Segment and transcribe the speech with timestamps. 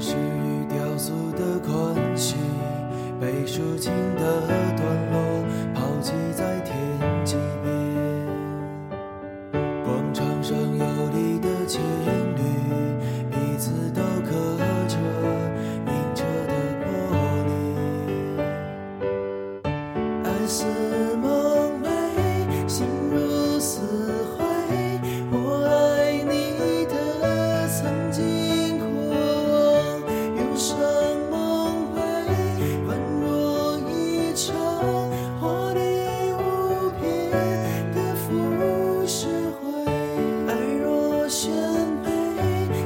[0.00, 2.36] 是与雕塑的关系，
[3.20, 4.40] 被抒情的
[4.76, 5.09] 短。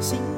[0.00, 0.29] sin